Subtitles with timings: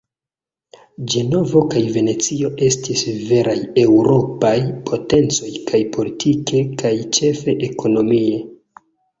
[1.15, 3.03] Ĝenovo kaj Venecio estis
[3.33, 4.55] veraj eŭropaj
[4.89, 8.43] potencoj kaj politike kaj ĉefe ekonomie.